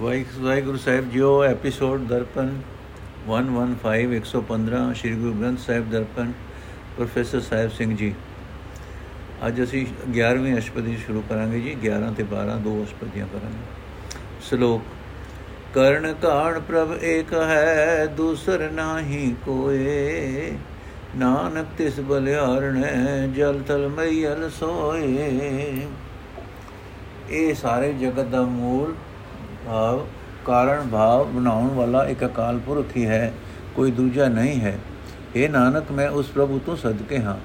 [0.00, 2.50] ਵਾਹਿਗੁਰੂ ਸਾਹਿਬ ਜੀਓ episode Darpan
[3.28, 6.32] 115 115 Shri Guru Granth Sahib Darpan,
[6.96, 8.14] professor Sahib Singh ji.
[9.46, 14.82] ਅੱਜ ਅਸੀਂ 11ਵੀਂ ਅਸ਼ਪਦੀ ਸ਼ੁਰੂ ਕਰਾਂਗੇ ਜੀ 11 ਤੇ 12 ਦੋ ਅਸ਼ਪਦੀਆਂ ਕਰਾਂਗੇ। ਸ਼ਲੋਕ,
[15.74, 20.52] ਕਰਨ ਕਾਣ ਪ੍ਰਭ ਏਕ ਹੈ, ਦੂਸਰ ਨਾਹੀ ਕੋਏ।
[21.16, 25.86] ਨਾਨਕ ਤਿਸ ਬਲਿਆਰਣੈ ਜਲ ਤਲ ਮਈਲ ਸੋਏ।
[27.30, 28.94] ਇਹ ਸਾਰੇ ਜਗਤ ਦਾ ਮੂਲ
[29.68, 30.06] ਭਾਵ
[30.44, 33.32] ਕਾਰਨ ਭਾਵ ਬਣਾਉਣ ਵਾਲਾ ਇੱਕ ਅਕਾਲ ਪੁਰਖ ਹੀ ਹੈ,
[33.76, 34.78] ਕੋਈ ਦੂਜਾ ਨਹੀਂ ਹੈ।
[35.36, 37.36] ਇਹ ਨਾਨਕ, ਮੈਂ ਉਸ ਪ੍ਰਭੂ ਤੋਂ ਸਦਕੇ ਹਾਂ,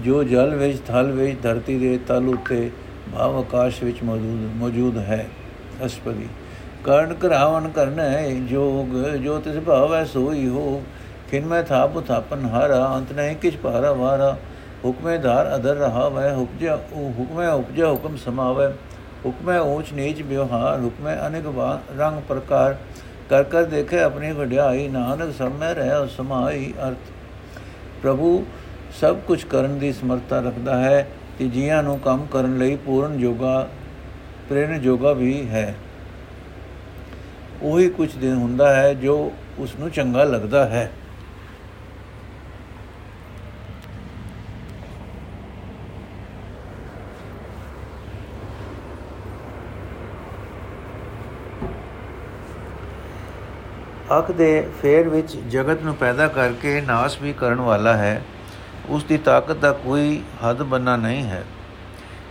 [0.00, 2.70] ਜੋ ਜਲ ਵਿੱਚ, ਥਲ ਵਿੱਚ, ਧਰਤੀ ਦੇ ਤਲ ਉੱਤੇ,
[3.14, 5.26] ਭਾਵ ਆਕਾਸ਼ ਵਿੱਚ ਮੌਜੂਦ ਮੌਜੂਦ ਹੈ।
[5.86, 6.28] ਅਸਪਦੀ।
[6.84, 10.82] ਕਰਨ ਕਰਾਵਨ ਕਰਨਾ ਹੈ ਜੋਗ ਜੋ ਤਿਸ ਭਾਵ ਹੈ ਸੋਈ ਹੋ
[11.30, 14.36] ਕਿਨ ਮੈਂ ਥਾਪ ਥਾਪਨ ਹਾਰਾ, ਅੰਤ ਨਹੀਂ ਕਿਛ ਭਾਰਾ ਵਾਰਾ।
[14.84, 18.68] ਹੁਕਮੇ ਧਾਰ ਅਦਰ ਰਹਾ ਵੈ ਹੁਕਜਾ ਹੁਕਮੇ ਉਪਜਾ ਹੁਕਮ ਸਮਾਵੇ।
[19.26, 21.44] ਹੁਕਮੈ ਊਚ ਨੀਚ ਵਿਵਹਾਰ ਹੁਕਮੈ ਅਨੇਕ
[21.98, 22.76] ਰੰਗ ਪ੍ਰਕਾਰ
[23.30, 27.10] ਕਰ ਕਰ ਦੇਖੇ ਆਪਣੀ ਵਡਿਆਈ। ਨਾਨਕ ਸਭ ਮੈਂ ਰਹਿ ਸਮਾਈ ਅਰਥ।
[28.02, 28.46] ਪ੍ਰਭੂ
[29.00, 33.68] ਸਭ ਕੁਝ ਕਰਨ ਦੀ ਸਮਰੱਥਾ ਰੱਖਦਾ ਹੈ ਤੇ ਜੀਆਂ ਨੂੰ ਕੰਮ ਕਰਨ ਲਈ ਪੂਰਨ ਯੋਗਾ
[34.48, 35.74] ਪ੍ਰੇਰਣ ਯੋਗਾ ਵੀ ਹੈ।
[37.62, 40.90] ਉਹੀ ਕੁਝ ਦਿਨ ਹੁੰਦਾ ਹੈ ਜੋ ਉਸ ਨੂੰ ਚੰਗਾ ਲੱਗਦਾ ਹੈ।
[54.18, 58.22] ਅਖ ਦੇ ਫੇਰ ਵਿੱਚ ਜਗਤ ਨੂੰ ਪੈਦਾ ਕਰਕੇ ਨਾਸ਼ ਵੀ ਕਰਨ ਵਾਲਾ ਹੈ,
[58.88, 61.44] ਉਸ ਦੀ ਤਾਕਤ ਦਾ ਕੋਈ ਹੱਦ ਬੰਨਾ ਨਹੀਂ ਹੈ।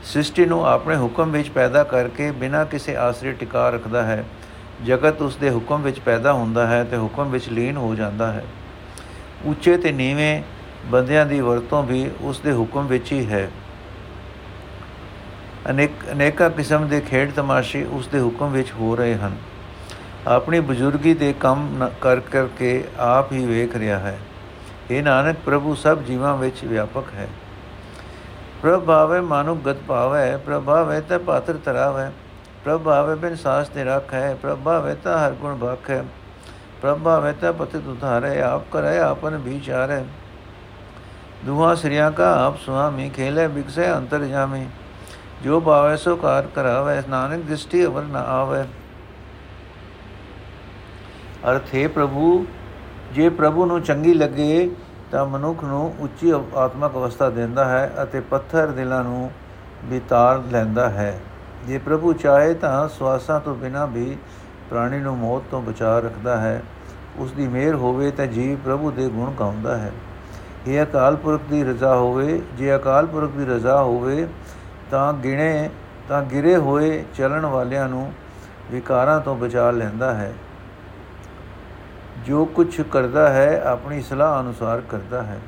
[0.03, 4.25] ਸ੍ਰਿਸ਼ਟੀ ਨੂੰ ਆਪਣੇ ਹੁਕਮ ਵਿੱਚ ਪੈਦਾ ਕਰਕੇ ਬਿਨਾਂ ਕਿਸੇ ਆਸਰੇ ਟਿਕਾ ਰੱਖਦਾ ਹੈ।
[4.85, 8.43] ਜਗਤ ਉਸ ਦੇ ਹੁਕਮ ਵਿੱਚ ਪੈਦਾ ਹੁੰਦਾ ਹੈ ਤੇ ਹੁਕਮ ਵਿੱਚ ਲੀਨ ਹੋ ਜਾਂਦਾ ਹੈ।
[9.45, 10.41] ਉੱਚੇ ਤੇ ਨੀਵੇਂ
[10.85, 13.49] ਬੰਦਿਆਂ ਦੀ ਵਰਤੋਂ ਵੀ ਉਸ ਦੇ ਹੁਕਮ ਵਿੱਚ ਹੀ ਹੈ।
[15.69, 19.35] ਅਨੇਕ ਅਨੇਕਾਂ ਕਿਸਮ ਦੇ ਖੇਡ ਤਮਾਸ਼ੇ ਉਸ ਦੇ ਹੁਕਮ ਵਿੱਚ ਹੋ ਰਹੇ ਹਨ।
[20.27, 24.17] ਆਪਣੀ ਬਜ਼ੁਰਗੀ ਦੇ ਕੰਮ ਕਰ ਕਰਕੇ ਆਪ ਹੀ ਵੇਖ ਰਿਹਾ ਹੈ।
[24.91, 27.27] ਇਹ ਨਾਨਕ, ਪ੍ਰਭੂ ਸਭ ਜੀਵਾਂ ਵਿੱਚ ਵਿਆਪਕ ਹੈ।
[28.61, 32.11] ਪ੍ਰਭਾਵੇ ਮਾਨੁ ਗਤ ਭਾਵੈ ਪ੍ਰਭਾਵੇ ਤੇ ਪਾਤਰ ਤਰਾਵੈ
[32.63, 36.03] ਪ੍ਰਭਾਵੇ ਬਿਨ ਸਾਸ ਤੇ ਰੱਖ ਹੈ ਪ੍ਰਭਾਵੇ ਤਾਂ ਹਰ ਗੁਣ ਭਖ ਹੈ
[36.81, 40.03] ਪ੍ਰਭਾਵੇ ਤਾਂ ਪਤਿ ਤੁਧਾਰੇ ਆਪ ਕਰੇ, ਆਪਨ ਵਿਚਾਰੇ।
[41.45, 44.66] ਦੁਹਾ ਸ੍ਰਿਆ ਕਾ ਆਪ ਸੁਆਮੀ, ਖੇਲੇ ਬਿਕਸੇ ਅੰਤਰ ਜਾਮੀ,
[45.44, 48.63] ਜੋ ਭਾਵੇ ਸੋ ਕਾਰ ਕਰਾਵੇ, ਨਾਨਕ ਦ੍ਰਿਸ਼ਟੀ ਅਵਰ ਨਾ ਆਵੇ।
[51.51, 52.46] ਅਰਥ ਹੈ ਪ੍ਰਭੂ,
[53.13, 54.72] ਜੇ ਪ੍ਰਭੂ ਨੂੰ ਚੰਗੀ ਲੱਗੇ
[55.12, 59.31] ਤਾਂ ਮਨੁੱਖ ਨੂੰ ਉੱਚੀ ਆਤਮਿਕ ਅਵਸਥਾ ਦਿੰਦਾ ਹੈ ਅਤੇ ਪੱਥਰ ਦਿਲਾਂ ਨੂੰ
[59.85, 61.19] ਵਿਤਾਰ ਲੈਂਦਾ ਹੈ।
[61.68, 64.18] ਜੇ ਪ੍ਰਭੂ ਚਾਹੇ ਤਾਂ ਸਵਾਸਾਂ ਤੋਂ ਬਿਨਾ ਵੀ
[64.69, 66.63] ਪ੍ਰਾਣੀ ਨੂੰ ਮੌਤ ਤੋਂ ਬਚਾ ਰੱਖਦਾ ਹੈ।
[67.18, 69.91] ਉਸ ਦੀ ਮਿਹਰ ਹੋਵੇ ਤਾਂ ਜੀਵ ਪ੍ਰਭੂ ਦੇ ਗੁਣ ਗਾਉਂਦਾ ਹੈ।
[70.68, 74.28] ਇਹ ਅਕਾਲ ਪੁਰਖ ਦੀ ਰਜ਼ਾ ਹੋਵੇ, ਜੇ ਅਕਾਲ ਪੁਰਖ ਦੀ ਰਜ਼ਾ ਹੋਵੇ
[74.91, 75.69] ਤਾਂ ਗਿਣੇ,
[76.09, 78.13] ਤਾਂ ਗਿਰੇ ਹੋਏ ਚੱਲਣ ਵਾਲਿਆਂ ਨੂੰ
[78.72, 80.34] ਵਿਕਾਰਾਂ ਤੋਂ ਬਚਾ ਲੈਂਦਾ ਹੈ।
[82.25, 85.40] ਜੋ ਕੁਝ ਕਰਦਾ ਹੈ, ਆਪਣੀ ਸਲਾਹ ਅਨੁਸਾਰ ਕਰਦਾ ਹੈ।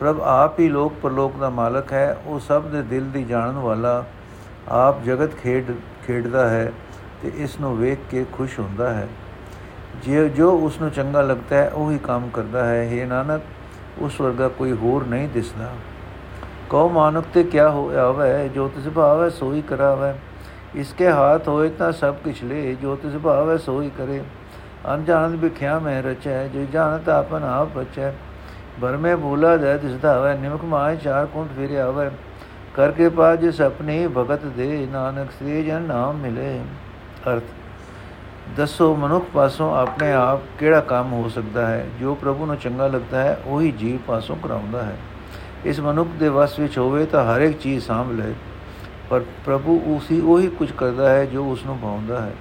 [0.00, 4.04] ਪ੍ਰਭ ਆਪ ਹੀ ਲੋਕ ਪਰਲੋਕ ਦਾ ਮਾਲਕ ਹੈ। ਉਹ ਸਭ ਦੇ ਦਿਲ ਦੀ ਜਾਣਨ ਵਾਲਾ
[4.68, 5.72] ਆਪ ਜਗਤ ਖੇਡ,
[6.06, 6.72] ਖੇਡਦਾ ਹੈ
[7.22, 9.08] ਤੇ ਇਸ ਨੂੰ ਵੇਖ ਕੇ ਖੁਸ਼ ਹੁੰਦਾ ਹੈ।
[10.02, 13.42] ਜੇ, ਜੋ ਉਸ ਨੂੰ ਚੰਗਾ ਲੱਗਦਾ ਹੈ, ਉਹੀ ਕੰਮ ਕਰਦਾ ਹੈ। हे ਨਾਨਕ,
[13.98, 15.72] ਉਸ ਵਰਗਾ ਕੋਈ ਹੋਰ ਨਹੀਂ ਦਿਸਦਾ।
[16.70, 20.14] ਕਉ ਮਾਨੁਕ ਤੇ ਕਿਆ ਹੋਇਆ ਹੈ ਜੋ ਤਿਸ ਭਾਵ ਹੈ ਸੋਈ ਕਰਾਵੇ।
[20.80, 24.22] ਇਸਕੇ ਹਾਥ ਹੋਏ ਤਾਂ ਸਭ ਕੁਛ ਲੈ। ਜੋ ਤਿਸ ਭਾਵ ਹੈ ਸੋਈ ਕਰੇ।
[24.94, 28.12] ਅਨਜਾਨ ਵਿਖਿਆ ਮੈਂ ਰਚੈ, ਜੇ ਜਾਣਤ ਆਪਨ ਆਪ ਬਚੈ।
[28.80, 32.10] ਬਰ ਮੈਂ ਭੂਲਾ ਦੇ ਦਿਸਦਾ ਹੋਵੇ ਨਿਮਕ ਮਾਇ ਚਾਰ ਕੁੰਟ ਫਿਰੇ ਆਵੇ।
[32.74, 36.60] ਕਰਕੇ ਪਾ ਜਿਸ ਆਪਣੀ ਭਗਤ ਦੇ, ਨਾਨਕ ਸ੍ਰੀ ਜਨ ਨਾਮ ਮਿਲੇ।
[37.28, 37.42] ਅਰਥ,
[38.56, 41.86] ਦੱਸੋ ਮਨੁੱਖ ਪਾਸੋਂ ਆਪਣੇ ਆਪ ਕਿਹੜਾ ਕੰਮ ਹੋ ਸਕਦਾ ਹੈ?
[42.00, 44.96] ਜੋ ਪ੍ਰਭੂ ਨੂੰ ਚੰਗਾ ਲੱਗਦਾ ਹੈ, ਉਹੀ ਜੀਵ ਪਾਸੋਂ ਕਰਾਉਂਦਾ ਹੈ।
[45.64, 48.34] ਇਸ ਮਨੁੱਖ ਦੇ ਵਸ ਵਿੱਚ ਹੋਵੇ ਤਾਂ ਹਰ ਇੱਕ ਚੀਜ਼ ਸਾਂਭ ਲਏ।
[49.10, 52.32] ਪਰ ਪ੍ਰਭੂ ਉਸੇ ਉਹੀ ਕੁਝ ਕਰਦਾ ਹੈ ਜੋ ਉਸ ਨੂੰ ਭਾਉਂਦਾ ਹੈ।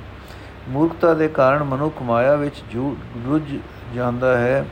[0.70, 2.64] ਮੂਰਖਤਾ ਦੇ ਕਾਰਨ ਮਨੁੱਖ ਮਾਇਆ ਵਿੱਚ
[3.26, 3.44] ਰੁੱਝ
[3.96, 4.66] ਜਾਂਦਾ ਹੈ।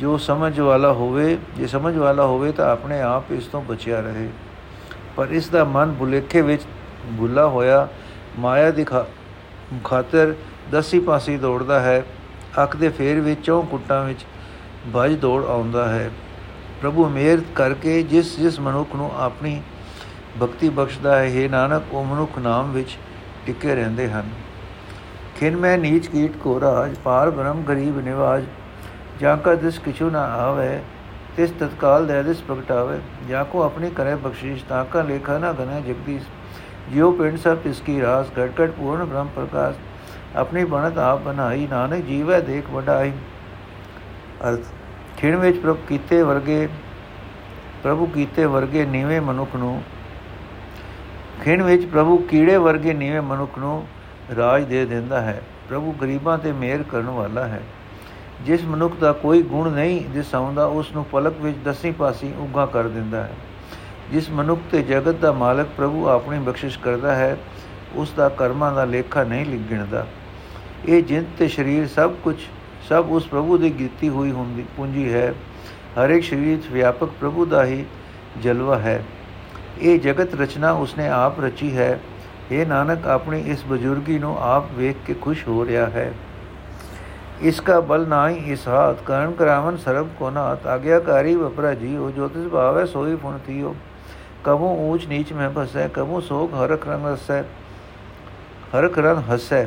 [0.00, 4.28] ਜੋ ਸਮਝ ਵਾਲਾ ਹੋਵੇ, ਜੇ ਸਮਝ ਵਾਲਾ ਹੋਵੇ ਤਾਂ ਆਪਣੇ ਆਪ ਇਸ ਤੋਂ ਬਚਿਆ ਰਹੇ।
[5.16, 6.62] ਪਰ ਇਸ ਦਾ ਮਨ ਬੁਲੇਖੇ ਵਿੱਚ
[7.18, 7.88] ਭੁੱਲਾ ਹੋਇਆ,
[8.38, 8.84] ਮਾਇਆ ਦੀ
[9.84, 10.34] ਖਾਤਰ
[10.70, 12.02] ਦਸੀ ਪਾਸੀ ਦੌੜਦਾ ਹੈ।
[12.62, 14.24] ਅੱਖ ਦੇ ਫੇਰ ਵਿੱਚ ਚੌਂ ਕੁੱਟਾਂ ਵਿੱਚ
[14.96, 16.10] ਭਜ ਦੌੜ ਆਉਂਦਾ ਹੈ।
[16.82, 19.60] ਪ੍ਰਭੂ ਮਿਹਰ ਕਰਕੇ ਜਿਸ ਜਿਸ ਮਨੁੱਖ ਨੂੰ ਆਪਣੀ
[20.42, 22.96] ਭਗਤੀ ਬਖਸ਼ਦਾ ਹੈ हे ਨਾਨਕ, ਉਹ ਮਨੁੱਖ ਨਾਮ ਵਿੱਚ
[23.46, 24.28] ਟਿਕੇ ਰਹਿੰਦੇ ਹਨ।
[25.40, 28.44] ਖਿਨ ਮੈਂ ਨੀਚ ਕੀਟ ਕੋ ਰਾਜ, ਪਾਰ ਬ੍ਰਹਮ ਗਰੀਬ ਨਿਵਾਜ।
[29.20, 30.80] ਜਾਂ ਕਾ ਦਿਸ ਕਿਛੂ ਨਾ ਆਵੇ,
[31.36, 32.98] ਤਿਸ ਤਤਕਾਲ ਦੇ ਦਿਸ ਪ੍ਰਗਟਾਵੇ।
[33.28, 36.24] ਜਾਂ ਕੋ ਆਪਣੀ ਕਰੇ ਬਖਸ਼ਿਸ਼, ਤਾਂ ਕਾ ਲੇਖਾ ਨਾ ਗਨੇ ਜਗਦੀਸ਼।
[36.92, 39.76] ਜਿਉ ਪਿੰਡ ਸਭ ਇਸ ਕੀ ਰਾਸ ਘਟ ਘਟ ਪੂਰਨ ਬ੍ਰਹਮ ਪ੍ਰਕਾਸ਼।
[40.36, 43.12] ਆਪਣੀ ਬਣਤ ਆਪ ਬਣਾਈ, ਨਾਨਕ ਜੀਵੈ ਦੇਖ ਵਡਾਈ।
[44.48, 44.64] ਅਰਥ
[45.16, 46.68] ਖਿਣ ਵਿੱਚ ਪ੍ਰਭ ਕੀਤੇ ਵਰਗੇ,
[47.82, 49.82] ਪ੍ਰਭੂ ਕੀਤੇ ਵਰਗੇ ਨੀਵੇਂ ਮਨੁੱਖ ਨੂੰ
[51.42, 53.86] ਖਿਣ ਵਿੱਚ ਪ੍ਰਭੂ ਕੀੜੇ ਵਰਗੇ ਨੀਵੇਂ ਮਨੁੱਖ ਨੂੰ
[54.36, 57.62] ਰਾਜ ਦੇ ਦਿੰਦਾ ਹੈ। ਪ੍ਰਭੂ ਗਰੀਬਾਂ ਤੇ ਮਿਹਰ ਕਰਨ ਵਾਲਾ ਹੈ।
[58.40, 62.88] ਜਿਸ ਮਨੁੱਖ ਦਾ ਕੋਈ ਗੁਣ ਨਹੀਂ ਦਿਸਾਉਂਦਾ, ਉਸ ਨੂੰ ਪਲਕ ਵਿੱਚ ਦਸੀ ਪਾਸੀ ਉਗਾ ਕਰ
[62.88, 63.32] ਦਿੰਦਾ ਹੈ।
[64.12, 67.36] ਜਿਸ ਮਨੁੱਖ ਤੇ ਜਗਤ ਦਾ ਮਾਲਕ ਪ੍ਰਭੂ ਆਪਣੀ ਬਖਸ਼ਿਸ਼ ਕਰਦਾ ਹੈ,
[67.94, 70.06] ਉਸ ਦਾ ਕਰਮਾਂ ਦਾ ਲੇਖਾ ਨਹੀਂ ਲਿਖਣਦਾ
[70.88, 72.36] ਇਹ ਜਿੰਦ ਤੇ ਸਰੀਰ ਸਭ ਕੁਝ
[72.88, 75.34] ਸਭ ਉਸ ਪ੍ਰਭੂ ਦੀ ਕੀਤੀ ਹੋਈ ਹੁੰਦੀ, ਪੂੰਜੀ ਹੈ।
[75.94, 77.84] ਹਰ ਇੱਕ ਸਰੀਰ ਵਿੱਚ ਵਿਆਪਕ ਪ੍ਰਭੂ ਦਾ ਹੀ
[78.42, 79.04] ਜਲਵਾ ਹੈ।
[79.78, 82.00] ਇਹ ਜਗਤ ਰਚਨਾ ਉਸਨੇ ਆਪ ਰਚੀ ਹੈ।
[82.50, 86.12] हे ਨਾਨਕ, ਆਪਣੀ ਇਸ ਬਜ਼ੁਰਗੀ ਨੂੰ ਆਪ ਵੇਖ ਕੇ ਖੁਸ਼ ਹੋ ਰਿਹਾ ਹੈ।
[87.40, 91.96] ਇਸ ਦਾ ਬਲ ਨਾ ਹੀ ਇਸ ਹਾਤ ਕਰਨ ਕਰਾਵਨ ਸਰਬ ਕੋ ਨਾਤ ਆਗਿਆਕਾਰੀ ਵਪਰਾ ਜੀ
[91.96, 93.74] ਹੋ ਜੋਤਿਸ ਭਾਵੇ ਸੋਈ ਫੁਣਤੀਓ
[94.44, 97.42] ਕਬੂ ਊਚ ਨੀਚ ਮੈਂ ਫਸੈ ਕਬੂ ਸੋਗ ਹਰਖ ਰੰਗ ਹਸੈ,
[98.74, 99.66] ਹਰਖ ਰੰਗ ਹਸੈ।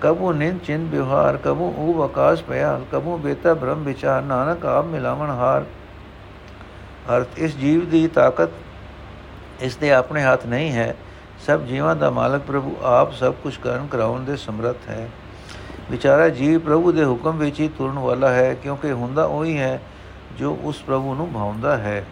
[0.00, 5.30] ਕਬੂ ਨਿੰਦ ਚਿੰਦ ਵਿਹਾਰ ਕਬੂ ਊਬ ਆਕਾਸ਼ ਪਿਆ ਕਬੂ ਬੇਤਾ ਬ੍ਰਹਮ ਵਿਚਾਰ, ਨਾਨਕ ਆਪ ਮਿਲਾਵਣ
[5.30, 5.64] ਹਾਰ।
[7.16, 8.50] ਅਰਥ, ਇਸ ਜੀਵ ਦੀ ਤਾਕਤ
[9.60, 10.94] ਇਸ ਦੇ ਆਪਣੇ ਹੱਥ ਨਹੀਂ ਹੈ।
[11.40, 15.08] ਸਭ ਜੀਵਾਂ ਦਾ ਮਾਲਕ ਪ੍ਰਭੂ ਆਪ ਸਭ ਕੁਝ ਕਰਨ ਕਰਾਉਣ ਦੇ ਸਮਰੱਥ ਹੈ।
[15.90, 19.80] ਵਿਚਾਰਾ ਜੀਵ ਪ੍ਰਭੂ ਦੇ ਹੁਕਮ ਵਿੱਚ ਹੀ ਤੁਰਨ ਵਾਲਾ ਹੈ, ਕਿਉਂਕਿ ਹੁੰਦਾ ਉਹੀ ਹੈ
[20.38, 22.04] ਜੋ ਉਸ ਪ੍ਰਭੂ ਨੂੰ ਭਾਉਂਦਾ ਹੈ।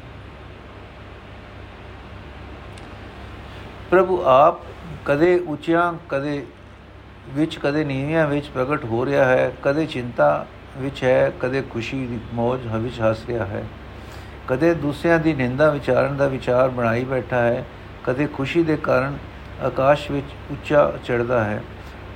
[3.91, 4.61] ਪ੍ਰਭੂ ਆਪ
[5.05, 6.47] ਕਦੇ ਉੱਚਿਆਂ, ਕਦੇ
[7.29, 12.19] ਵਿੱਚ, ਕਦੇ ਨੀਵਿਆਂ ਵਿੱਚ ਪ੍ਰਗਟ ਹੋ ਰਿਹਾ ਹੈ, ਕਦੇ ਚਿੰਤਾ ਵਿੱਚ ਹੈ, ਕਦੇ ਖੁਸ਼ੀ ਦੀ
[12.35, 13.65] ਮੌਜ ਵਿੱਚ ਹੱਸ ਰਿਹਾ ਹੈ।
[14.49, 17.65] ਕਦੇ ਦੂਸਰਿਆਂ ਦੀ ਨਿੰਦਾ ਵਿਚਾਰਨ ਦਾ ਵਿਚਾਰ ਬਣਾਈ ਬੈਠਾ ਹੈ
[18.05, 19.17] ਕਦੇ ਖੁਸ਼ੀ ਦੇ ਕਾਰਨ
[19.65, 21.63] ਆਕਾਸ਼ ਵਿੱਚ ਉੱਚਾ ਚੜਦਾ ਹੈ,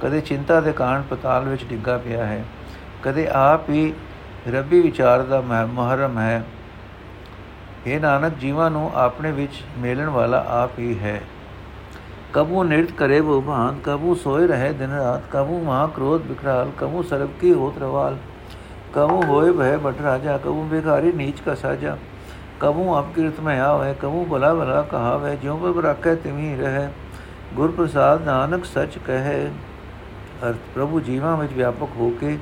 [0.00, 2.44] ਕਦੇ ਚਿੰਤਾ ਦੇ ਕਾਰਨ ਪਤਾਲ ਵਿੱਚ ਡਿੱਗਾ ਪਿਆ ਹੈ,
[3.02, 3.92] ਕਦੇ ਆਪ ਹੀ
[4.48, 6.44] ਰੱਬੀ ਵਿਚਾਰ ਦਾ ਮਹਰਮ ਹੈ।
[7.86, 11.20] ਇਹ ਨਾਨਕ, ਜੀਵਾਂ ਨੂੰ ਆਪਣੇ ਵਿੱਚ ਮੇਲਣ ਵਾਲਾ ਆਪ ਹੀ ਹੈ।
[12.32, 17.02] ਕਬੂ ਨਿਰਤ ਕਰੇ ਉਹ ਭਾਨ, ਕਬੂ ਸੋਏ ਰਹੇ ਦਿਨ ਰਾਤ, ਕਬੂ ਮਹਾ ਕ੍ਰੋਧ ਬਿਕਰਾਲ ਕਬੂ
[17.02, 18.16] ਸਰਬ ਕੀ ਹੋਤ ਰਵਾਲ,
[18.94, 21.96] ਕਬੂ ਹੋਏ ਭੈ ਬਟ ਰਾਜਾ, ਕਬੂ ਬਿਕਾਰੀ ਨੀਚ ਕਾ ਸਾਜਾ।
[22.60, 26.88] ਕਬੂ ਆਪ ਕੀਰਤ ਮੈਂ ਆਵੇ ਕਬੂ ਭਲਾ ਭਲਾ ਕਹਾਵੇ ਜਿਉ ਪਰ ਰੱਖੇ ਤਿਮੀ ਰਹੇ।
[27.54, 29.50] ਗੁਰ ਪ੍ਰਸਾਦ ਨਾਨਕ ਸੱਚ ਕਹੇ,
[30.44, 32.36] ਅਰਥ ਪ੍ਰਭੂ ਜੀਵਾਂ ਵਿੱਚ ਵਿਆਪਕ ਹੋ ਕੇ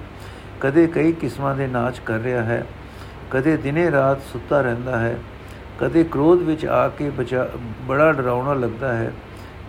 [0.60, 2.64] ਕਦੇ ਕਈ ਕਿਸਮਾਂ ਦੇ ਨਾਚ ਕਰ ਰਿਹਾ ਹੈ,
[3.30, 5.16] ਕਦੇ ਦਿਨੇ ਰਾਤ ਸੁੱਤਾ ਰਹਿੰਦਾ ਹੈ,
[5.78, 7.10] ਕਦੇ ਕ੍ਰੋਧ ਵਿੱਚ ਆ ਕੇ
[7.86, 9.12] ਬੜਾ ਡਰਾਉਣਾ ਲੱਗਦਾ ਹੈ,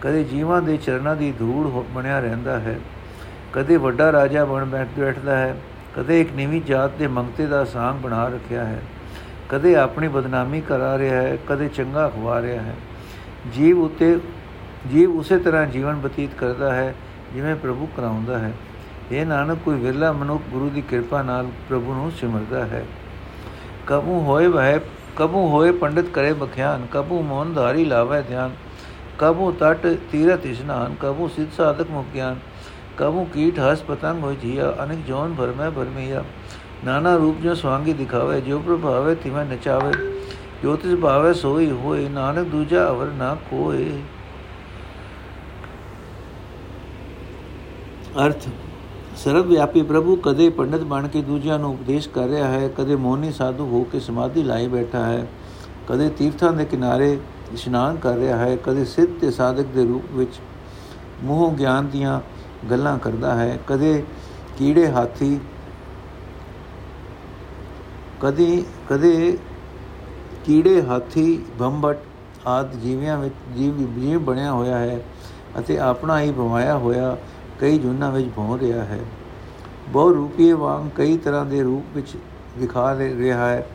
[0.01, 2.79] ਕਦੇ ਜੀਵਾਂ ਦੇ ਚਰਨਾਂ ਦੀ ਧੂੜ ਬਣਿਆ ਰਹਿੰਦਾ ਹੈ,
[3.53, 5.55] ਕਦੇ ਵੱਡਾ ਰਾਜਾ ਬਣ ਬੈਠਦਾ ਹੈ,
[5.95, 8.81] ਕਦੇ ਇੱਕ ਨੀਵੀਂ ਜਾਤ ਦੇ ਮੰਗਤੇ ਦਾ ਸਾਂਗ ਬਣਾ ਰੱਖਿਆ ਹੈ।
[9.49, 12.75] ਕਦੇ ਆਪਣੀ ਬਦਨਾਮੀ ਕਰਾ ਰਿਹਾ ਹੈ, ਕਦੇ ਚੰਗਾ ਖਵਾ ਰਿਹਾ ਹੈ।
[13.53, 14.19] ਜੀਵ ਉਤੇ,
[14.91, 16.93] ਜੀਵ ਉਸੇ ਤਰ੍ਹਾਂ ਜੀਵਨ ਬਤੀਤ ਕਰਦਾ ਹੈ
[17.33, 18.51] ਜਿਵੇਂ ਪ੍ਰਭੂ ਕਰਾਉਂਦਾ ਹੈ।
[19.11, 22.85] ਇਹ ਨਾਨਕ, ਕੋਈ ਵਿਰਲਾ ਮਨੁੱਖ ਗੁਰੂ ਦੀ ਕਿਰਪਾ ਨਾਲ ਪ੍ਰਭੂ ਨੂੰ ਸਿਮਰਦਾ ਹੈ।
[23.87, 24.79] ਕਬੂ ਹੋਏ ਵਹਿ,
[25.15, 28.51] ਕਬੂ ਹੋਏ ਪੰਡਿਤ ਕਰੇ ਬਖਿਆਨ, ਕਬੂ ਮੋਨ ਧਾਰੀ ਲਾਵੇ ਧਿਆਨ,
[29.17, 32.39] ਕਬੂ ਤਟ ਤੀਰਤ ਇਸ਼ਨਾਨ ਕਬੂ ਸਿੱਧ ਸਾਧਕ ਮੁਕਿਆਨ
[32.97, 36.23] ਕਬੂ ਕੀਟ ਹਸ ਪਤੰਗ ਹੋਇ ਜੀਆ, ਅਨੇਕ ਜੋਨ ਭਰ ਮੈਂ ਭਰਮਈਆ
[36.85, 39.91] ਨਾਨਾ ਰੂਪ ਜੋ ਸਵਾਂਗੀ ਦਿਖਾਵੇ, ਜੋ ਪ੍ਰਭਾਵੇ ਤਿਵੇਂ ਨਚਾਵੇ,
[40.63, 43.89] ਜੋ ਤਿਸ ਭਾਵੇ ਸੋਈ ਹੋਏ, ਨਾਨਕ ਦੂਜਾ ਅਵਰ ਨਾ ਕੋਏ।
[48.17, 48.47] ਅਰਥ
[49.17, 53.31] ਸਰਵ ਵਿਆਪੀ ਪ੍ਰਭੂ ਕਦੇ ਪੰਡਤ ਬਣ ਕੇ ਦੂਜਿਆਂ ਨੂੰ ਉਪਦੇਸ਼ ਕਰ ਰਿਹਾ ਹੈ, ਕਦੇ ਮੋਹਨੀ
[53.31, 55.27] ਸਾਧੂ ਹੋ ਕੇ ਸਮਾਧੀ ਲਾਈ ਬੈਠਾ ਹੈ,
[55.87, 57.17] ਕਦੇ ਤੀਰਥਾਂ ਦੇ ਕਿਨਾਰੇ
[57.53, 60.39] ਇਸ਼ਨਾਨ ਕਰ ਰਿਹਾ ਹੈ, ਕਦੇ ਸਿੱਧ ਤੇ ਸਾਧਕ ਦੇ ਰੂਪ ਵਿੱਚ
[61.23, 62.19] ਮੋਹ ਗਿਆਨ ਦੀਆਂ
[62.71, 64.03] ਗੱਲਾਂ ਕਰਦਾ ਹੈ, ਕਦੇ
[64.57, 65.39] ਕੀੜੇ, ਹਾਥੀ
[68.21, 69.37] ਕਦੇ ਕਦੇ
[70.45, 71.97] ਕੀੜੇ, ਹਾਥੀ, ਬੰਬਟ
[72.47, 75.03] ਆਦ ਜੀਵਿਆਂ ਵਿੱਚ ਜੀਵ ਜੀਵ ਬਣਿਆ ਹੋਇਆ ਹੈ
[75.59, 77.17] ਅਤੇ ਆਪਣਾ ਹੀ ਬਵਾਇਆ ਹੋਇਆ
[77.59, 78.99] ਕਈ ਜੁਨਾਂ ਵਿੱਚ ਭੌਂ ਰਿਹਾ ਹੈ।
[79.89, 82.17] ਬਹੁ ਰੂਪੀਏ ਵਾਂਗ ਕਈ ਤਰ੍ਹਾਂ ਦੇ ਰੂਪ ਵਿੱਚ
[82.59, 83.67] ਦਿਖਾ ਰਿਹਾ ਹੈ,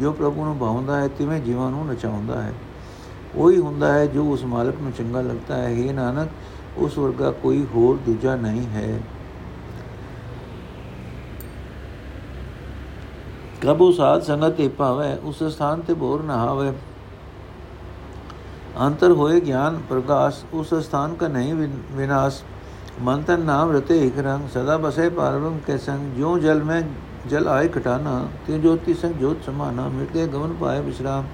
[0.00, 2.52] ਜੋ ਪ੍ਰਭੂ ਨੂੰ ਭਾਉਂਦਾ ਹੈ, ਤਿਵੇਂ ਜੀਵਾਂ ਨੂੰ ਨਚਾਉਂਦਾ ਹੈ।
[3.36, 6.28] ਉਹੀ ਹੁੰਦਾ ਹੈ ਜੋ ਉਸ ਮਾਲਕ ਨੂੰ ਚੰਗਾ ਲੱਗਦਾ ਹੈ। ਇਹ ਨਾਨਕ,
[6.76, 9.00] ਉਸ ਵਰਗਾ ਕੋਈ ਹੋਰ ਦੂਜਾ ਨਹੀਂ ਹੈ।
[13.62, 16.72] ਕਬੂ ਸਾਧ ਸੰਗਤ ਤੇ ਭਾਵੇ, ਉਸ ਸਥਾਨ ਤੇ ਬੋਰ ਨਾ ਹੋਵੇ।
[18.80, 21.54] ਅੰਤਰ ਹੋਏ ਗਿਆਨ ਪ੍ਰਕਾਸ਼ ਉਸ ਸਥਾਨ ਕਾ ਨਹੀਂ
[21.92, 22.42] ਵਿਨਾਸ਼।
[23.02, 26.82] ਮੰਤਨ ਨਾਮ ਰਤੇ ਇਕ ਰੰਗ, ਸਦਾ ਬਸੇ ਪਾਰਵਮ ਕੇ ਸੰਗ। ਜੋ ਜਲ ਮੈਂ
[27.28, 31.24] ਜਲ ਆਏ ਘਟਾਨਾ ਤੇ ਜੋਤੀ ਸੰਗ ਜੋਤ ਸਮਾਨਾ। ਮਿਟੇ ਗਵਨ ਪਾਏ ਵਿਸ਼ਰਾਮ,